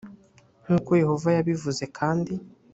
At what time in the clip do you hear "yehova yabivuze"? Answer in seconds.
1.01-1.83